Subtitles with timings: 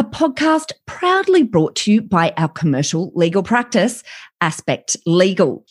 [0.00, 4.02] a podcast proudly brought to you by our commercial legal practice,
[4.40, 5.66] Aspect Legal.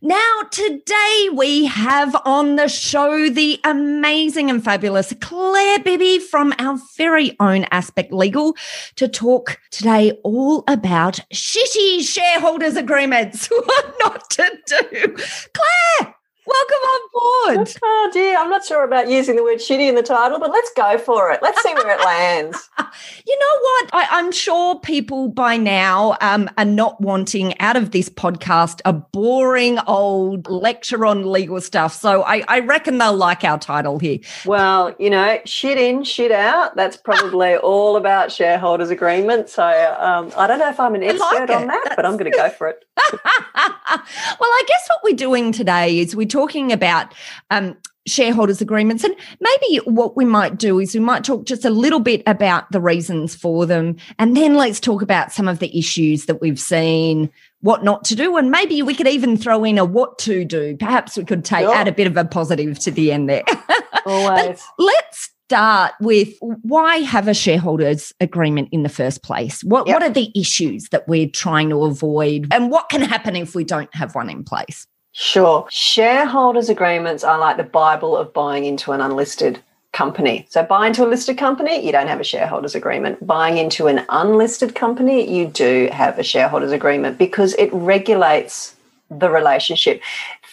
[0.00, 6.78] Now, today we have on the show the amazing and fabulous Claire Bibby from our
[6.96, 8.54] very own Aspect Legal
[8.94, 13.50] to talk today all about shitty shareholders agreements.
[13.64, 15.16] What not to do.
[15.52, 16.14] Claire,
[16.56, 17.74] on board.
[17.82, 20.70] Oh dear, I'm not sure about using the word shitty in the title, but let's
[20.76, 21.40] go for it.
[21.42, 22.70] Let's see where it lands.
[23.26, 23.90] you know what?
[23.92, 28.92] I, am sure people by now um, are not wanting out of this podcast a
[28.92, 31.94] boring old lecture on legal stuff.
[31.94, 34.18] So I, I reckon they'll like our title here.
[34.44, 36.76] Well, you know, shit in, shit out.
[36.76, 39.48] That's probably all about shareholders agreement.
[39.48, 41.96] So um, I don't know if I'm an expert like on that, That's...
[41.96, 42.84] but I'm going to go for it.
[43.14, 47.14] well, I guess what we're doing today is we talking about
[47.50, 49.04] um, shareholders agreements.
[49.04, 52.68] And maybe what we might do is we might talk just a little bit about
[52.72, 53.96] the reasons for them.
[54.18, 58.16] And then let's talk about some of the issues that we've seen what not to
[58.16, 58.36] do.
[58.36, 60.76] And maybe we could even throw in a what to do.
[60.76, 61.72] Perhaps we could take sure.
[61.72, 63.44] add a bit of a positive to the end there.
[64.04, 64.60] Always.
[64.80, 69.62] let's start with why have a shareholders agreement in the first place?
[69.62, 69.94] What yep.
[69.94, 72.48] what are the issues that we're trying to avoid?
[72.50, 75.66] And what can happen if we don't have one in place Sure.
[75.70, 80.46] Shareholders agreements are like the Bible of buying into an unlisted company.
[80.48, 83.24] So, buying into a listed company, you don't have a shareholders agreement.
[83.26, 88.74] Buying into an unlisted company, you do have a shareholders agreement because it regulates
[89.10, 90.02] the relationship.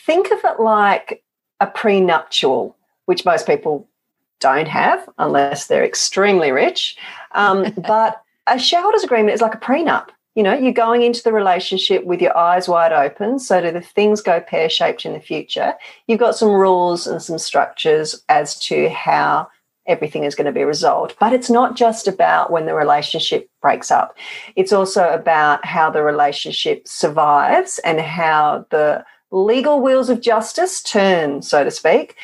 [0.06, 1.23] Think of it like
[1.62, 2.75] a prenuptial,
[3.06, 3.88] which most people
[4.39, 6.97] don't have unless they're extremely rich.
[7.31, 11.34] Um, but a shareholders agreement is like a prenup you know, you're going into the
[11.34, 15.19] relationship with your eyes wide open so that if things go pear shaped in the
[15.19, 15.73] future,
[16.07, 19.47] you've got some rules and some structures as to how
[19.88, 21.16] everything is going to be resolved.
[21.19, 24.16] But it's not just about when the relationship breaks up,
[24.56, 31.41] it's also about how the relationship survives and how the legal wheels of justice turn,
[31.41, 32.16] so to speak.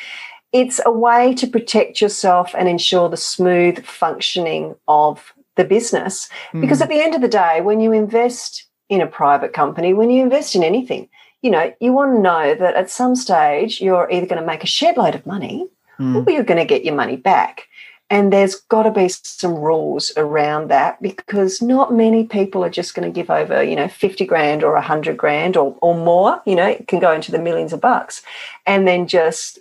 [0.52, 6.28] It's a way to protect yourself and ensure the smooth functioning of the business.
[6.52, 6.82] Because mm.
[6.82, 10.22] at the end of the day, when you invest in a private company, when you
[10.22, 11.08] invest in anything,
[11.42, 14.64] you know, you want to know that at some stage you're either going to make
[14.64, 15.68] a shed load of money
[15.98, 16.26] mm.
[16.26, 17.68] or you're going to get your money back.
[18.08, 22.94] And there's got to be some rules around that because not many people are just
[22.94, 26.54] going to give over, you know, 50 grand or 100 grand or, or more, you
[26.54, 28.22] know, it can go into the millions of bucks,
[28.64, 29.58] and then just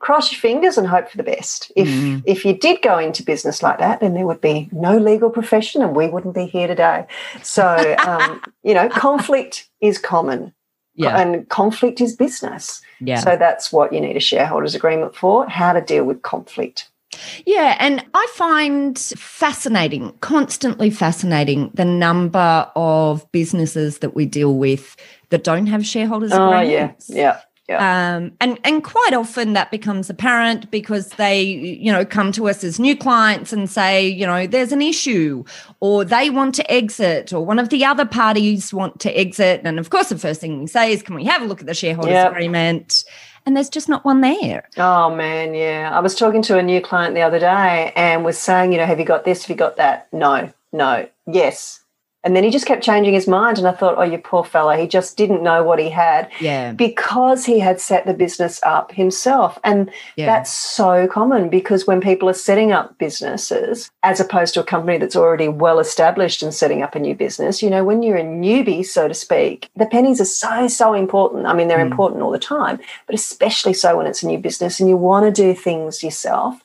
[0.00, 1.70] cross your fingers and hope for the best.
[1.76, 2.22] If mm.
[2.26, 5.82] if you did go into business like that, then there would be no legal profession,
[5.82, 7.06] and we wouldn't be here today.
[7.42, 10.52] So um, you know, conflict is common.
[10.96, 11.18] Yeah.
[11.18, 12.82] And conflict is business.
[13.00, 13.20] Yeah.
[13.20, 16.90] So that's what you need a shareholders agreement for, how to deal with conflict.
[17.46, 24.96] Yeah, and I find fascinating, constantly fascinating, the number of businesses that we deal with
[25.30, 27.08] that don't have shareholders oh, agreements.
[27.08, 27.40] yeah, yeah.
[27.70, 28.16] Yeah.
[28.16, 32.64] Um, and and quite often that becomes apparent because they you know come to us
[32.64, 35.44] as new clients and say you know there's an issue
[35.78, 39.78] or they want to exit or one of the other parties want to exit and
[39.78, 41.74] of course the first thing we say is can we have a look at the
[41.74, 42.32] shareholders yep.
[42.32, 43.04] agreement
[43.46, 44.68] and there's just not one there.
[44.76, 45.90] Oh man, yeah.
[45.92, 48.84] I was talking to a new client the other day and was saying, you know,
[48.84, 49.44] have you got this?
[49.44, 50.12] Have you got that?
[50.12, 51.80] No, no, yes,
[52.22, 53.56] and then he just kept changing his mind.
[53.58, 54.76] And I thought, oh, you poor fella.
[54.76, 56.30] He just didn't know what he had.
[56.38, 56.72] Yeah.
[56.72, 59.58] Because he had set the business up himself.
[59.64, 60.26] And yeah.
[60.26, 64.98] that's so common because when people are setting up businesses, as opposed to a company
[64.98, 68.22] that's already well established and setting up a new business, you know, when you're a
[68.22, 71.46] newbie, so to speak, the pennies are so, so important.
[71.46, 71.90] I mean, they're mm.
[71.90, 75.24] important all the time, but especially so when it's a new business and you want
[75.24, 76.62] to do things yourself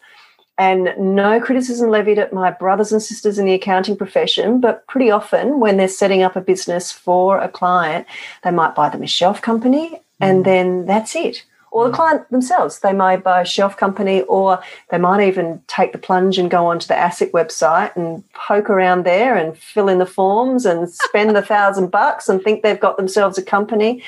[0.58, 5.12] and no criticism levied at my brothers and sisters in the accounting profession, but pretty
[5.12, 8.08] often when they're setting up a business for a client,
[8.44, 10.46] they might buy them a shelf company and mm.
[10.46, 11.44] then that's it.
[11.72, 11.96] Or the mm.
[11.96, 14.62] client themselves, they might buy a shelf company, or
[14.92, 19.04] they might even take the plunge and go onto the ASIC website and poke around
[19.04, 22.96] there and fill in the forms and spend the thousand bucks and think they've got
[22.96, 24.02] themselves a company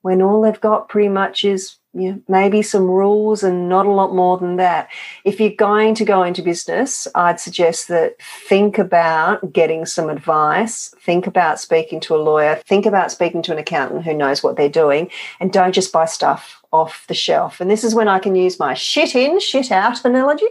[0.00, 4.14] when all they've got pretty much is know, maybe some rules and not a lot
[4.14, 4.88] more than that.
[5.24, 8.14] If you're going to go into business, I'd suggest that
[8.48, 13.52] think about getting some advice, think about speaking to a lawyer, think about speaking to
[13.52, 17.60] an accountant who knows what they're doing, and don't just buy stuff off the shelf.
[17.60, 20.46] And this is when I can use my shit in, shit out analogy.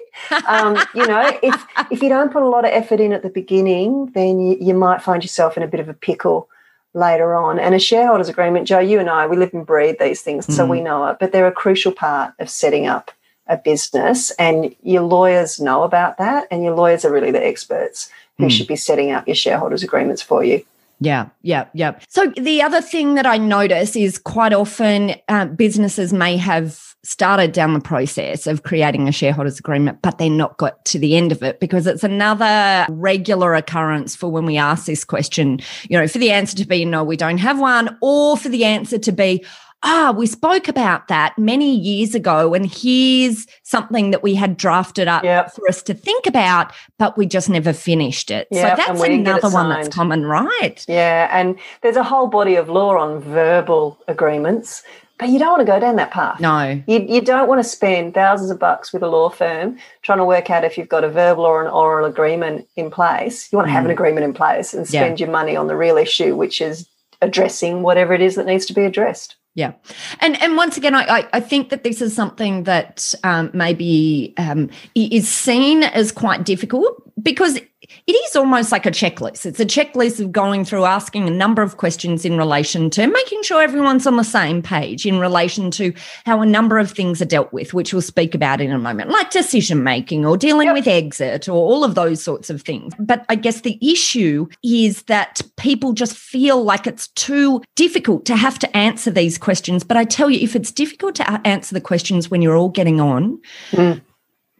[0.47, 3.29] Um, you know, if if you don't put a lot of effort in at the
[3.29, 6.49] beginning, then you, you might find yourself in a bit of a pickle
[6.93, 7.59] later on.
[7.59, 10.53] And a shareholders agreement, Joe, you and I, we live and breathe these things, mm.
[10.53, 10.83] so we mm.
[10.83, 13.11] know it, but they're a crucial part of setting up
[13.47, 14.31] a business.
[14.31, 18.51] And your lawyers know about that, and your lawyers are really the experts who mm.
[18.51, 20.65] should be setting up your shareholders agreements for you.
[21.03, 21.97] Yeah, yeah, yeah.
[22.09, 27.53] So the other thing that I notice is quite often uh, businesses may have started
[27.53, 31.31] down the process of creating a shareholders agreement, but they're not got to the end
[31.31, 35.59] of it because it's another regular occurrence for when we ask this question,
[35.89, 38.63] you know, for the answer to be no, we don't have one, or for the
[38.63, 39.43] answer to be,
[39.83, 45.07] ah, we spoke about that many years ago, and here's something that we had drafted
[45.07, 45.53] up yep.
[45.53, 48.47] for us to think about, but we just never finished it.
[48.51, 50.85] Yep, so that's another one that's common, right?
[50.87, 54.83] Yeah, and there's a whole body of law on verbal agreements.
[55.17, 56.39] But you don't want to go down that path.
[56.39, 56.81] No.
[56.87, 60.25] You, you don't want to spend thousands of bucks with a law firm trying to
[60.25, 63.47] work out if you've got a verbal or an oral agreement in place.
[63.51, 63.93] You want to have an mm.
[63.93, 65.27] agreement in place and spend yeah.
[65.27, 66.89] your money on the real issue, which is
[67.21, 69.35] addressing whatever it is that needs to be addressed.
[69.53, 69.73] Yeah,
[70.21, 74.69] and and once again, I I think that this is something that um, maybe um,
[74.95, 77.59] is seen as quite difficult because
[78.07, 79.45] it is almost like a checklist.
[79.45, 83.43] It's a checklist of going through asking a number of questions in relation to making
[83.43, 85.93] sure everyone's on the same page in relation to
[86.25, 89.09] how a number of things are dealt with, which we'll speak about in a moment,
[89.09, 90.75] like decision making or dealing yep.
[90.75, 92.93] with exit or all of those sorts of things.
[92.99, 98.35] But I guess the issue is that people just feel like it's too difficult to
[98.35, 99.83] have to answer these questions.
[99.83, 103.01] But I tell you, if it's difficult to answer the questions when you're all getting
[103.01, 103.41] on,
[103.71, 104.01] mm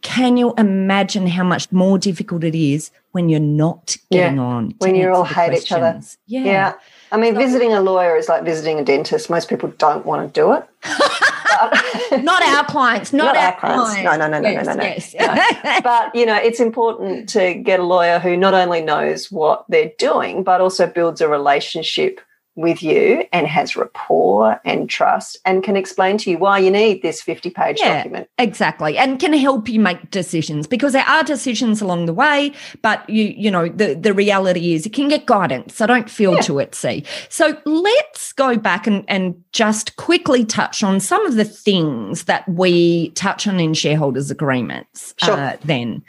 [0.02, 4.44] can you imagine how much more difficult it is when you're not getting yeah.
[4.44, 4.74] on?
[4.80, 5.64] When you all hate questions.
[5.64, 6.02] each other.
[6.28, 6.44] Yeah.
[6.44, 6.74] Yeah.
[7.12, 9.30] I mean, visiting a lawyer is like visiting a dentist.
[9.30, 10.66] Most people don't want to do it.
[12.24, 14.02] not our clients, not, not our, our clients.
[14.02, 14.04] clients.
[14.04, 14.84] No, no, no, no, yes, no, no, no.
[14.84, 15.16] Yes.
[15.20, 15.82] no.
[15.84, 19.92] But you know, it's important to get a lawyer who not only knows what they're
[19.98, 22.22] doing, but also builds a relationship
[22.56, 27.02] with you and has rapport and trust and can explain to you why you need
[27.02, 28.30] this 50 page yeah, document.
[28.38, 28.98] Exactly.
[28.98, 32.52] And can help you make decisions because there are decisions along the way,
[32.82, 35.76] but you you know the the reality is you can get guidance.
[35.76, 36.42] So don't feel yeah.
[36.42, 37.06] too at sea.
[37.30, 42.48] So let's go back and and just quickly touch on some of the things that
[42.50, 45.34] we touch on in shareholders agreements sure.
[45.34, 46.04] uh, then.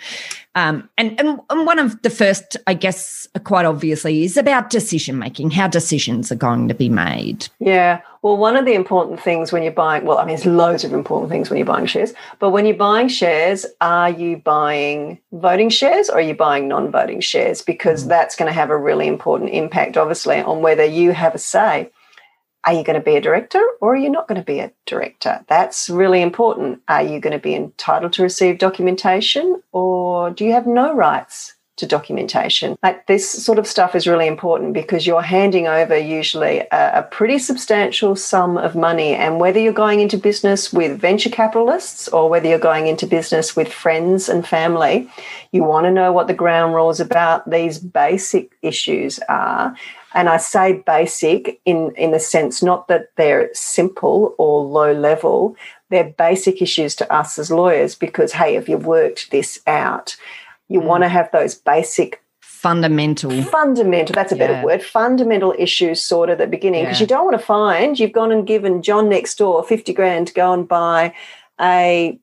[0.54, 5.18] Um, and, and, and one of the first, I guess, quite obviously, is about decision
[5.18, 7.48] making, how decisions are going to be made.
[7.58, 8.02] Yeah.
[8.20, 10.92] Well, one of the important things when you're buying, well, I mean, there's loads of
[10.92, 15.70] important things when you're buying shares, but when you're buying shares, are you buying voting
[15.70, 17.62] shares or are you buying non voting shares?
[17.62, 18.08] Because mm.
[18.08, 21.90] that's going to have a really important impact, obviously, on whether you have a say
[22.64, 24.72] are you going to be a director or are you not going to be a
[24.86, 25.44] director?
[25.48, 26.80] That's really important.
[26.88, 31.54] Are you going to be entitled to receive documentation or do you have no rights
[31.78, 32.76] to documentation?
[32.80, 37.08] Like this sort of stuff is really important because you're handing over usually a, a
[37.10, 39.14] pretty substantial sum of money.
[39.14, 43.56] And whether you're going into business with venture capitalists or whether you're going into business
[43.56, 45.10] with friends and family,
[45.50, 49.74] you want to know what the ground rules about these basic issues are
[50.14, 55.56] and I say basic in, in the sense not that they're simple or low level,
[55.90, 60.16] they're basic issues to us as lawyers because, hey, if you've worked this out,
[60.68, 60.84] you mm.
[60.84, 64.46] want to have those basic fundamental fundamental that's a yeah.
[64.46, 67.02] better word fundamental issues sorted at the beginning because yeah.
[67.02, 70.32] you don't want to find you've gone and given john next door 50 grand to
[70.32, 71.12] go and buy
[71.60, 72.16] a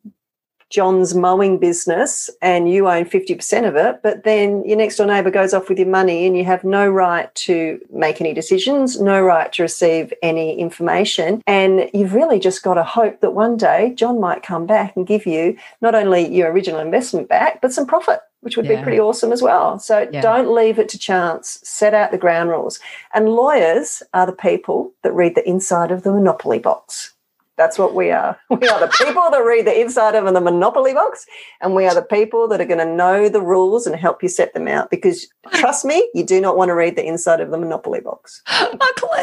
[0.70, 5.32] John's mowing business and you own 50% of it, but then your next door neighbor
[5.32, 9.22] goes off with your money and you have no right to make any decisions, no
[9.22, 11.42] right to receive any information.
[11.48, 15.08] And you've really just got to hope that one day John might come back and
[15.08, 18.78] give you not only your original investment back, but some profit which would yeah.
[18.78, 19.80] be pretty awesome as well.
[19.80, 20.22] So yeah.
[20.22, 21.60] don't leave it to chance.
[21.64, 22.80] Set out the ground rules.
[23.14, 27.14] And lawyers are the people that read the inside of the monopoly box.
[27.60, 28.40] That's what we are.
[28.50, 31.26] We are the people that read the inside of the Monopoly box,
[31.62, 34.30] and we are the people that are going to know the rules and help you
[34.30, 34.90] set them out.
[34.90, 38.42] Because trust me, you do not want to read the inside of the Monopoly box.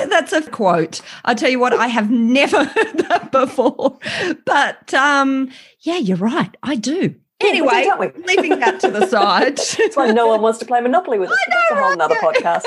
[0.09, 1.01] That's a quote.
[1.25, 3.99] I tell you what, I have never heard that before.
[4.45, 5.51] But um,
[5.81, 6.55] yeah, you're right.
[6.63, 7.15] I do.
[7.41, 9.57] Anyway, do, leaving that to the side.
[9.79, 11.39] That's why no one wants to play Monopoly with us.
[11.49, 12.65] Know, That's a whole other podcast.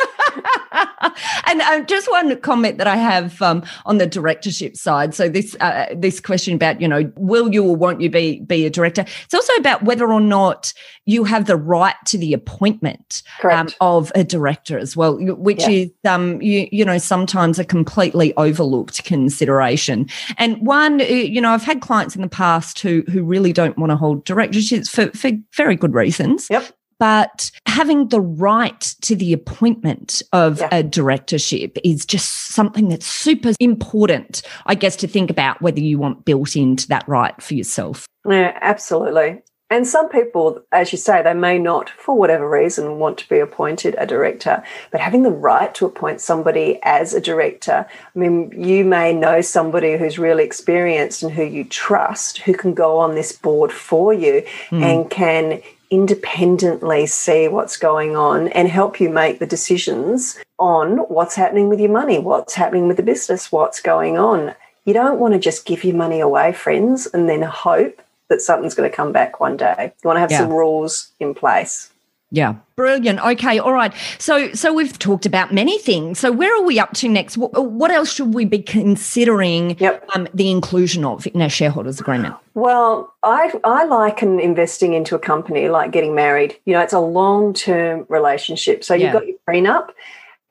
[1.48, 5.16] and um, just one comment that I have um, on the directorship side.
[5.16, 8.66] So this uh, this question about you know will you or won't you be be
[8.66, 9.06] a director?
[9.24, 10.72] It's also about whether or not
[11.06, 15.70] you have the right to the appointment um, of a director as well, which yeah.
[15.70, 20.08] is um, you you know sometimes a completely overlooked consideration.
[20.38, 23.76] And one, uh, you know, I've had clients in the past who who really don't
[23.80, 24.24] want to hold
[24.60, 26.48] directorships for for very good reasons.
[26.50, 30.68] Yep but having the right to the appointment of yeah.
[30.72, 35.98] a directorship is just something that's super important, I guess, to think about whether you
[35.98, 38.06] want built into that right for yourself.
[38.30, 39.42] Yeah, absolutely.
[39.72, 43.38] And some people, as you say, they may not, for whatever reason, want to be
[43.38, 48.52] appointed a director, but having the right to appoint somebody as a director, I mean,
[48.58, 53.14] you may know somebody who's really experienced and who you trust, who can go on
[53.14, 54.82] this board for you mm.
[54.82, 55.62] and can
[55.92, 61.80] independently see what's going on and help you make the decisions on what's happening with
[61.80, 64.54] your money, what's happening with the business, what's going on.
[64.86, 68.76] You don't want to just give your money away, friends, and then hope that something's
[68.76, 69.94] going to come back one day.
[70.04, 70.40] You want to have yeah.
[70.40, 71.92] some rules in place.
[72.32, 73.20] Yeah, brilliant.
[73.20, 73.92] Okay, all right.
[74.20, 76.20] So, so we've talked about many things.
[76.20, 77.40] So, where are we up to next?
[77.40, 80.08] What, what else should we be considering yep.
[80.14, 82.36] um, the inclusion of in a shareholders agreement?
[82.54, 86.56] Well, I I liken investing into a company like getting married.
[86.66, 88.84] You know, it's a long term relationship.
[88.84, 89.14] So you've yeah.
[89.14, 89.90] got your prenup,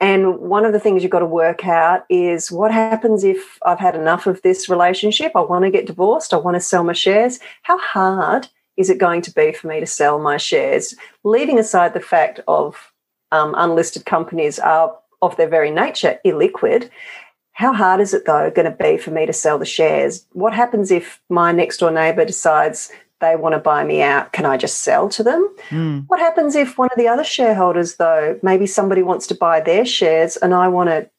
[0.01, 3.81] and one of the things you've got to work out is what happens if I've
[3.81, 5.33] had enough of this relationship.
[5.35, 6.33] I want to get divorced.
[6.33, 7.41] I want to sell my shares.
[7.63, 10.95] How hard is it going to be for me to sell my shares?
[11.25, 12.93] Leaving aside the fact of
[13.33, 16.91] um, unlisted companies are, of their very nature, illiquid.
[17.53, 20.25] How hard is it, though, going to be for me to sell the shares?
[20.31, 24.33] What happens if my next door neighbour decides they want to buy me out?
[24.33, 25.55] Can I just sell to them?
[25.71, 26.05] Mm.
[26.09, 29.85] What happens if one of the other shareholders, though, maybe somebody wants to buy their
[29.85, 31.11] shares and I want to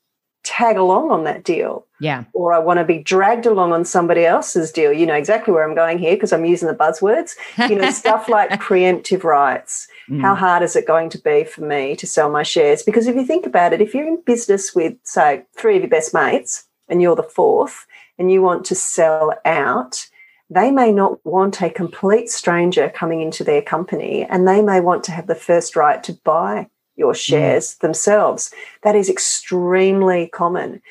[0.44, 1.86] tag along on that deal.
[2.00, 2.24] Yeah.
[2.34, 4.94] Or I want to be dragged along on somebody else's deal.
[4.94, 7.36] You know exactly where I'm going here because I'm using the buzzwords.
[7.58, 9.88] You know, stuff like preemptive rights.
[10.10, 10.22] Mm.
[10.22, 12.84] How hard is it going to be for me to sell my shares?
[12.84, 15.90] Because if you think about it, if you're in business with, say, three of your
[15.90, 17.86] best mates and you're the fourth
[18.18, 20.08] and you want to sell out,
[20.50, 25.04] they may not want a complete stranger coming into their company and they may want
[25.04, 27.18] to have the first right to buy your mm.
[27.18, 27.80] shares mm.
[27.80, 28.52] themselves.
[28.84, 30.82] That is extremely common.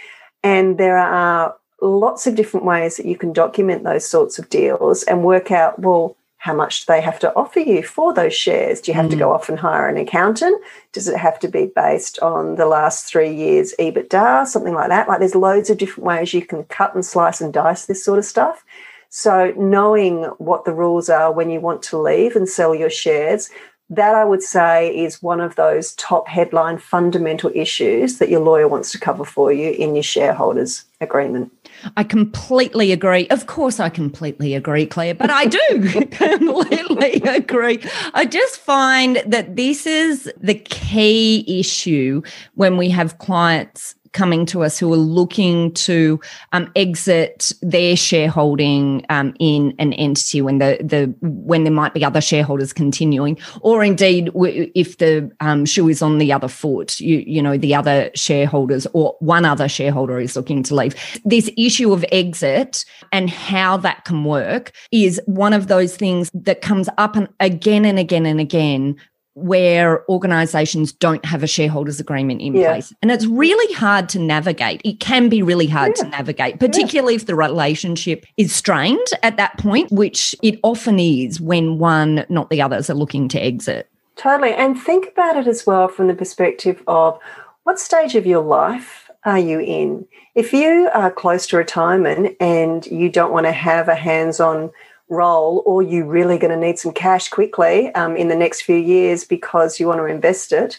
[0.42, 5.02] And there are lots of different ways that you can document those sorts of deals
[5.04, 8.80] and work out, well, how much do they have to offer you for those shares?
[8.80, 9.10] Do you have mm.
[9.10, 10.62] to go off and hire an accountant?
[10.92, 15.08] Does it have to be based on the last three years EBITDA, something like that?
[15.08, 18.20] Like there's loads of different ways you can cut and slice and dice this sort
[18.20, 18.64] of stuff.
[19.10, 23.50] So knowing what the rules are when you want to leave and sell your shares
[23.90, 28.68] that I would say is one of those top headline fundamental issues that your lawyer
[28.68, 31.50] wants to cover for you in your shareholders agreement.
[31.96, 33.28] I completely agree.
[33.28, 35.58] Of course, I completely agree, Claire, but I do
[36.10, 37.82] completely agree.
[38.12, 42.20] I just find that this is the key issue
[42.56, 46.20] when we have clients coming to us who are looking to
[46.52, 52.04] um, exit their shareholding um, in an entity when the the when there might be
[52.04, 57.18] other shareholders continuing, or indeed if the um, shoe is on the other foot, you
[57.26, 60.94] you know the other shareholders or one other shareholder is looking to leave.
[61.24, 66.60] This issue of exit and how that can work is one of those things that
[66.60, 68.96] comes up and again and again and again
[69.38, 72.72] where organizations don't have a shareholders agreement in yeah.
[72.72, 72.92] place.
[73.02, 74.80] And it's really hard to navigate.
[74.84, 76.04] It can be really hard yeah.
[76.04, 77.20] to navigate, particularly yeah.
[77.20, 82.50] if the relationship is strained at that point, which it often is when one, not
[82.50, 83.88] the others, are looking to exit.
[84.16, 84.52] Totally.
[84.52, 87.18] And think about it as well from the perspective of
[87.62, 90.06] what stage of your life are you in?
[90.34, 94.70] If you are close to retirement and you don't want to have a hands on
[95.08, 98.76] role, or you're really going to need some cash quickly um, in the next few
[98.76, 100.78] years because you want to invest it,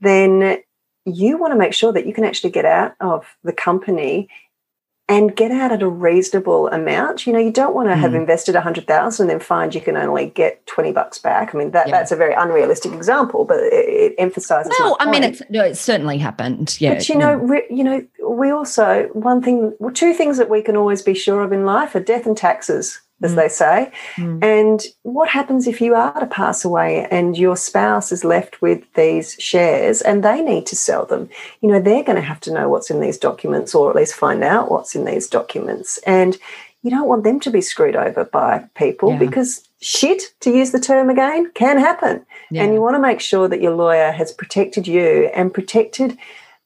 [0.00, 0.58] then
[1.04, 4.28] you want to make sure that you can actually get out of the company
[5.10, 7.26] and get out at a reasonable amount.
[7.26, 8.16] You know, you don't want to have mm.
[8.16, 11.54] invested a hundred thousand and then find you can only get twenty bucks back.
[11.54, 11.96] I mean, that, yeah.
[11.96, 14.72] that's a very unrealistic example, but it, it emphasizes.
[14.78, 16.76] Well, I mean, it's no, it certainly happened.
[16.78, 20.50] Yeah, but you know, re, you know, we also one thing, well, two things that
[20.50, 23.36] we can always be sure of in life are death and taxes as mm.
[23.36, 23.92] they say.
[24.16, 24.44] Mm.
[24.44, 28.82] And what happens if you are to pass away and your spouse is left with
[28.94, 31.28] these shares and they need to sell them?
[31.60, 34.14] You know, they're going to have to know what's in these documents or at least
[34.14, 35.98] find out what's in these documents.
[36.06, 36.36] And
[36.82, 39.18] you don't want them to be screwed over by people yeah.
[39.18, 42.24] because shit, to use the term again, can happen.
[42.50, 42.62] Yeah.
[42.62, 46.16] And you want to make sure that your lawyer has protected you and protected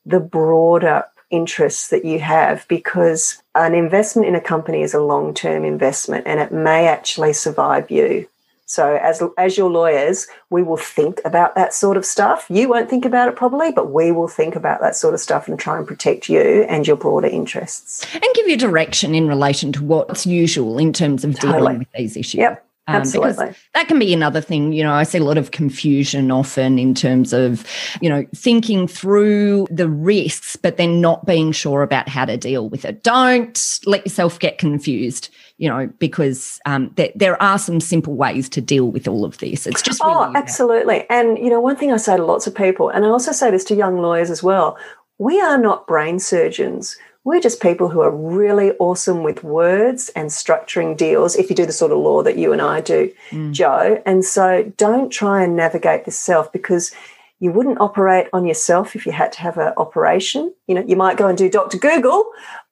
[0.05, 5.35] the broader interests that you have because an investment in a company is a long
[5.35, 8.29] term investment and it may actually survive you.
[8.67, 12.47] So, as, as your lawyers, we will think about that sort of stuff.
[12.49, 15.47] You won't think about it probably, but we will think about that sort of stuff
[15.47, 18.07] and try and protect you and your broader interests.
[18.15, 21.79] And give you direction in relation to what's usual in terms of dealing totally.
[21.79, 22.39] with these issues.
[22.39, 22.67] Yep.
[22.89, 23.47] Um, Absolutely.
[23.47, 24.73] Because that can be another thing.
[24.73, 27.65] You know, I see a lot of confusion often in terms of,
[28.01, 32.69] you know, thinking through the risks, but then not being sure about how to deal
[32.69, 33.05] with it.
[33.05, 38.49] Don't let yourself get confused, you know, because um, there, there are some simple ways
[38.49, 39.65] to deal with all of this.
[39.65, 41.09] It's just really Oh, absolutely.
[41.09, 43.53] And, you know, one thing I say to lots of people, and I also say
[43.53, 44.77] this to young lawyers as well
[45.19, 50.29] we are not brain surgeons we're just people who are really awesome with words and
[50.29, 53.53] structuring deals if you do the sort of law that you and I do, mm.
[53.53, 54.03] Joe.
[54.05, 56.93] And so don't try and navigate this self because
[57.39, 60.53] you wouldn't operate on yourself if you had to have an operation.
[60.67, 61.79] You know, you might go and do Dr.
[61.79, 62.25] Google,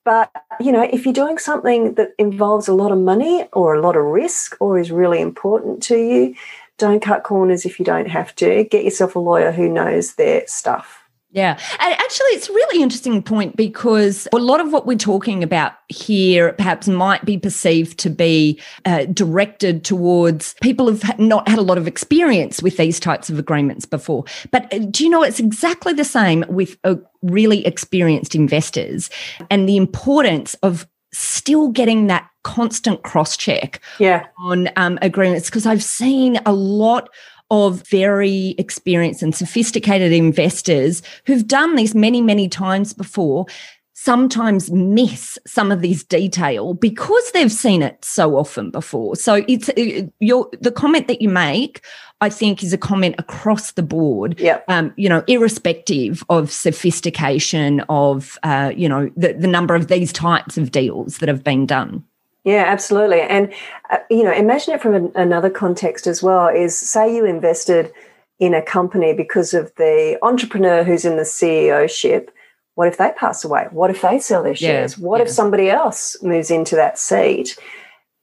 [0.04, 3.80] but you know, if you're doing something that involves a lot of money or a
[3.80, 6.34] lot of risk or is really important to you,
[6.78, 8.64] don't cut corners if you don't have to.
[8.64, 10.99] Get yourself a lawyer who knows their stuff.
[11.32, 11.58] Yeah.
[11.78, 15.72] And actually, it's a really interesting point because a lot of what we're talking about
[15.88, 21.62] here perhaps might be perceived to be uh, directed towards people who've not had a
[21.62, 24.24] lot of experience with these types of agreements before.
[24.50, 29.08] But uh, do you know, it's exactly the same with uh, really experienced investors
[29.50, 34.26] and the importance of still getting that constant cross check yeah.
[34.38, 37.10] on um, agreements because I've seen a lot
[37.50, 43.46] of very experienced and sophisticated investors who've done this many, many times before
[44.02, 49.14] sometimes miss some of these detail because they've seen it so often before.
[49.14, 51.84] So it's uh, your the comment that you make,
[52.22, 54.40] I think, is a comment across the board.
[54.40, 54.60] Yeah.
[54.68, 60.14] Um, you know, irrespective of sophistication of uh, you know the, the number of these
[60.14, 62.02] types of deals that have been done.
[62.44, 63.20] Yeah, absolutely.
[63.20, 63.52] And,
[63.90, 67.92] uh, you know, imagine it from an, another context as well is say you invested
[68.38, 72.34] in a company because of the entrepreneur who's in the CEO ship.
[72.74, 73.68] What if they pass away?
[73.70, 74.96] What if they sell their shares?
[74.96, 75.24] Yeah, what yeah.
[75.24, 77.58] if somebody else moves into that seat?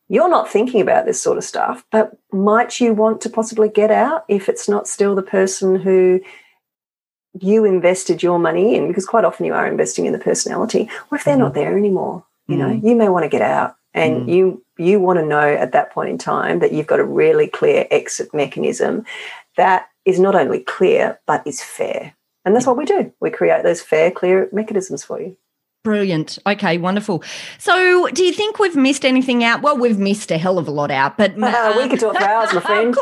[0.10, 3.92] You're not thinking about this sort of stuff, but might you want to possibly get
[3.92, 6.22] out if it's not still the person who
[7.40, 8.88] you invested your money in?
[8.88, 10.90] Because quite often you are investing in the personality.
[11.10, 11.44] What if they're mm-hmm.
[11.44, 12.26] not there anymore?
[12.48, 12.88] You know, mm-hmm.
[12.88, 14.34] you may want to get out and mm.
[14.34, 17.48] you you want to know at that point in time that you've got a really
[17.48, 19.04] clear exit mechanism
[19.58, 22.14] that is not only clear but is fair
[22.46, 25.36] and that's what we do we create those fair clear mechanisms for you
[25.84, 26.38] Brilliant.
[26.46, 27.24] Okay, wonderful.
[27.60, 29.62] So, do you think we've missed anything out?
[29.62, 32.24] Well, we've missed a hell of a lot out, but uh, we could talk for
[32.24, 32.94] hours, my friend.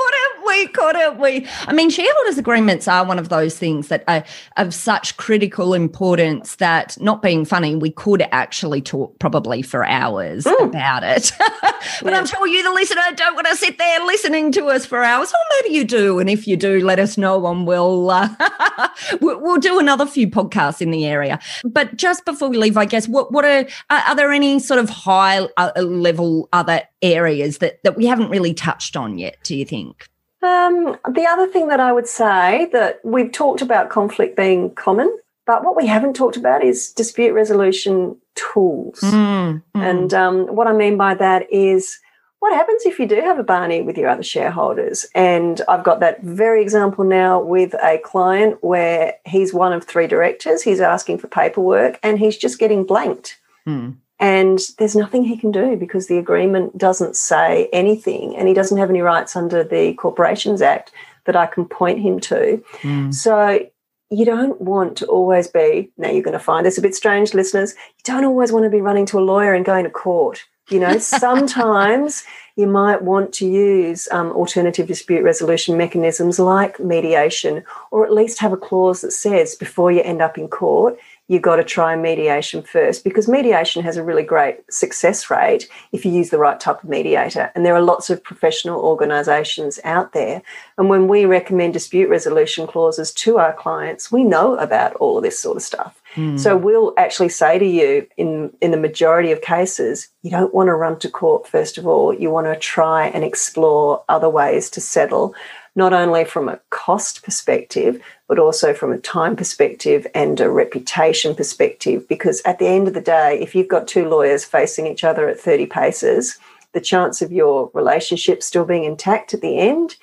[0.55, 0.67] We?
[0.67, 1.47] Couldn't we?
[1.67, 4.23] I mean, shareholders' agreements are one of those things that are
[4.57, 10.45] of such critical importance that, not being funny, we could actually talk probably for hours
[10.45, 10.63] mm.
[10.63, 11.31] about it.
[11.39, 12.17] but yeah.
[12.17, 15.31] I'm sure you, the listener, don't want to sit there listening to us for hours.
[15.31, 18.29] Or maybe you do, and if you do, let us know, and we'll uh,
[19.21, 21.39] we'll do another few podcasts in the area.
[21.63, 24.89] But just before we leave I guess what what are are there any sort of
[24.89, 29.37] high uh, level other areas that that we haven't really touched on yet?
[29.43, 30.07] Do you think?
[30.45, 35.17] Um, the other thing that I would say that we've talked about conflict being common,
[35.45, 38.99] but what we haven't talked about is dispute resolution tools.
[39.01, 39.81] Mm, mm.
[39.81, 41.99] And um, what I mean by that is
[42.39, 45.05] what happens if you do have a Barney with your other shareholders?
[45.15, 50.07] And I've got that very example now with a client where he's one of three
[50.07, 50.61] directors.
[50.61, 53.39] He's asking for paperwork and he's just getting blanked.
[53.67, 53.97] Mm.
[54.19, 58.77] And there's nothing he can do because the agreement doesn't say anything and he doesn't
[58.77, 60.91] have any rights under the Corporations Act
[61.25, 62.63] that I can point him to.
[62.81, 63.13] Mm.
[63.13, 63.67] So
[64.09, 67.33] you don't want to always be, now you're going to find this a bit strange,
[67.33, 70.45] listeners, you don't always want to be running to a lawyer and going to court
[70.69, 72.23] you know, sometimes
[72.55, 78.39] you might want to use um, alternative dispute resolution mechanisms like mediation, or at least
[78.39, 80.97] have a clause that says before you end up in court,
[81.27, 86.05] you've got to try mediation first because mediation has a really great success rate if
[86.05, 87.51] you use the right type of mediator.
[87.55, 90.41] And there are lots of professional organisations out there.
[90.77, 95.23] And when we recommend dispute resolution clauses to our clients, we know about all of
[95.23, 95.99] this sort of stuff.
[96.15, 96.39] Mm.
[96.39, 100.67] So we'll actually say to you in, in the majority of cases, you don't want
[100.67, 102.13] to run to court, first of all.
[102.13, 105.35] You want to try and explore other ways to settle
[105.75, 111.35] not only from a cost perspective, but also from a time perspective and a reputation
[111.35, 112.07] perspective.
[112.07, 115.27] Because at the end of the day, if you've got two lawyers facing each other
[115.27, 116.37] at 30 paces,
[116.73, 119.95] the chance of your relationship still being intact at the end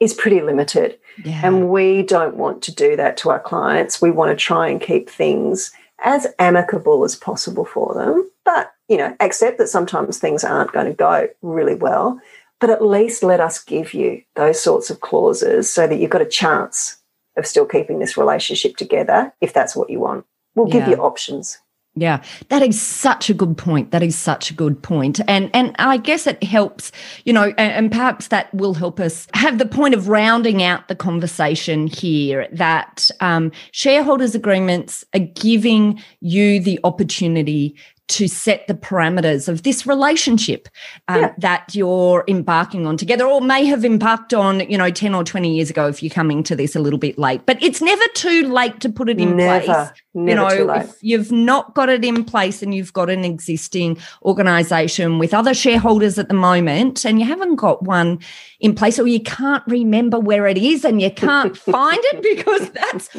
[0.00, 0.98] is pretty limited.
[1.24, 1.40] Yeah.
[1.44, 4.00] And we don't want to do that to our clients.
[4.00, 5.72] We want to try and keep things
[6.04, 8.30] as amicable as possible for them.
[8.44, 12.20] But, you know, accept that sometimes things aren't going to go really well.
[12.60, 16.22] But at least let us give you those sorts of clauses so that you've got
[16.22, 16.96] a chance
[17.36, 20.26] of still keeping this relationship together if that's what you want.
[20.54, 20.80] We'll yeah.
[20.80, 21.58] give you options.
[22.00, 23.90] Yeah, that is such a good point.
[23.90, 25.20] That is such a good point.
[25.26, 26.92] And and I guess it helps,
[27.24, 30.86] you know, and, and, perhaps that will help us have the point of rounding out
[30.86, 37.74] the conversation here that um, shareholders agreements are giving you the opportunity
[38.08, 40.68] to set the parameters of this relationship
[41.08, 41.34] um, yeah.
[41.38, 45.54] that you're embarking on together or may have embarked on you know 10 or 20
[45.54, 47.44] years ago if you're coming to this a little bit late.
[47.46, 49.88] But it's never too late to put it in never, place.
[50.14, 50.34] Never you
[50.66, 55.34] know if you've not got it in place and you've got an existing organization with
[55.34, 58.18] other shareholders at the moment and you haven't got one
[58.60, 62.70] in place or you can't remember where it is and you can't find it because
[62.70, 63.10] that's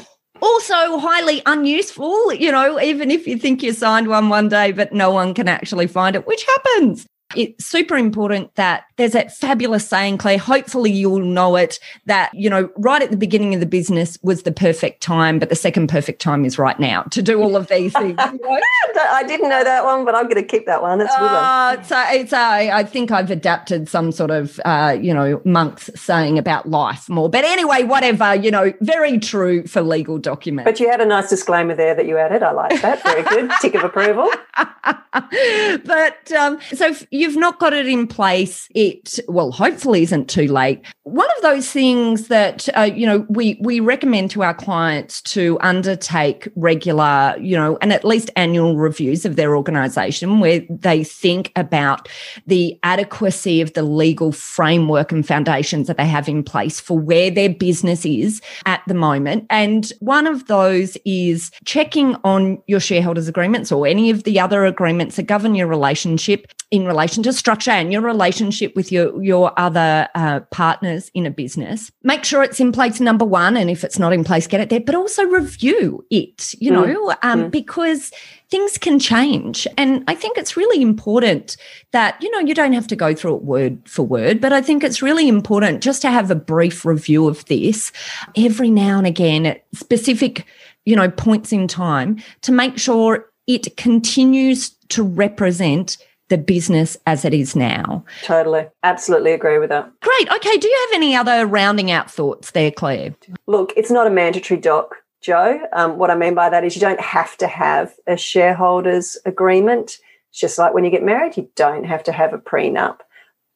[0.41, 4.93] also highly unuseful, you know, even if you think you signed one one day, but
[4.93, 9.87] no one can actually find it, which happens it's super important that there's that fabulous
[9.87, 10.37] saying, Claire.
[10.37, 14.43] Hopefully, you'll know it that, you know, right at the beginning of the business was
[14.43, 17.67] the perfect time, but the second perfect time is right now to do all of
[17.67, 18.19] these things.
[18.19, 18.59] You know?
[19.11, 21.01] I didn't know that one, but I'm going to keep that one.
[21.01, 21.85] It's good uh, one.
[21.85, 26.37] So it's, uh, I think I've adapted some sort of, uh, you know, monk's saying
[26.37, 27.29] about life more.
[27.29, 30.69] But anyway, whatever, you know, very true for legal documents.
[30.69, 32.43] But you had a nice disclaimer there that you added.
[32.43, 33.03] I like that.
[33.03, 33.51] Very good.
[33.61, 34.29] Tick of approval.
[35.11, 40.81] but um, so you've not got it in place, it well, hopefully isn't too late.
[41.03, 45.57] One of those things that uh, you know we we recommend to our clients to
[45.61, 51.51] undertake regular, you know, and at least annual reviews of their organisation where they think
[51.55, 52.07] about
[52.47, 57.29] the adequacy of the legal framework and foundations that they have in place for where
[57.29, 59.45] their business is at the moment.
[59.49, 64.65] And one of those is checking on your shareholders agreements or any of the other
[64.65, 69.57] agreements that govern your relationship in relation to structure and your relationship with your your
[69.57, 73.83] other uh, partners in a business make sure it's in place number one and if
[73.83, 77.15] it's not in place get it there but also review it you know mm.
[77.23, 77.51] Um, mm.
[77.51, 78.11] because
[78.49, 81.57] things can change and i think it's really important
[81.91, 84.61] that you know you don't have to go through it word for word but i
[84.61, 87.91] think it's really important just to have a brief review of this
[88.37, 90.45] every now and again at specific
[90.85, 95.97] you know points in time to make sure it continues to represent
[96.29, 98.05] the business as it is now.
[98.23, 98.67] Totally.
[98.83, 99.91] Absolutely agree with that.
[99.99, 100.31] Great.
[100.31, 100.57] Okay.
[100.57, 103.15] Do you have any other rounding out thoughts there, Claire?
[103.47, 105.59] Look, it's not a mandatory doc, Joe.
[105.73, 109.97] Um, what I mean by that is you don't have to have a shareholders agreement.
[110.29, 112.99] It's just like when you get married, you don't have to have a prenup.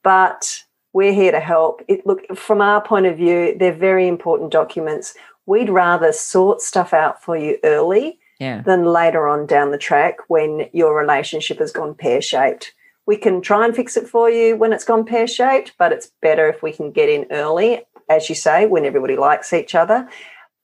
[0.03, 1.81] But we're here to help.
[1.87, 5.13] It, look, from our point of view, they're very important documents.
[5.45, 8.61] We'd rather sort stuff out for you early yeah.
[8.61, 12.73] than later on down the track when your relationship has gone pear shaped.
[13.05, 16.11] We can try and fix it for you when it's gone pear shaped, but it's
[16.21, 20.07] better if we can get in early, as you say, when everybody likes each other.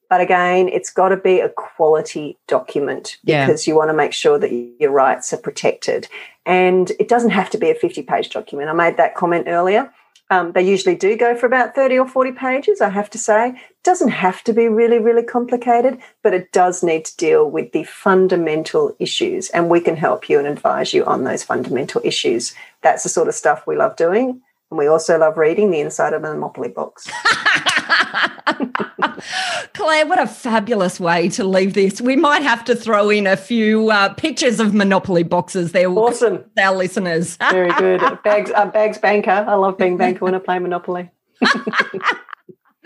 [0.09, 3.45] But again, it's got to be a quality document yeah.
[3.45, 6.07] because you want to make sure that your rights are protected.
[6.45, 8.69] And it doesn't have to be a 50 page document.
[8.69, 9.93] I made that comment earlier.
[10.31, 13.49] Um, they usually do go for about 30 or 40 pages, I have to say.
[13.49, 17.71] It doesn't have to be really, really complicated, but it does need to deal with
[17.71, 19.49] the fundamental issues.
[19.49, 22.53] And we can help you and advise you on those fundamental issues.
[22.83, 24.41] That's the sort of stuff we love doing.
[24.69, 27.09] And we also love reading the inside of a Monopoly box.
[29.73, 32.01] Claire, what a fabulous way to leave this.
[32.01, 35.89] We might have to throw in a few uh, pictures of Monopoly boxes there.
[35.89, 36.43] Awesome.
[36.57, 37.37] Our listeners.
[37.51, 38.01] Very good.
[38.23, 39.45] Bags, uh, Bags Banker.
[39.47, 41.11] I love being banker when I play Monopoly.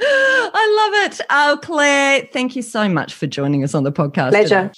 [0.06, 1.22] I love it.
[1.30, 4.30] Oh, Claire, thank you so much for joining us on the podcast.
[4.32, 4.64] Pleasure.
[4.64, 4.72] Today.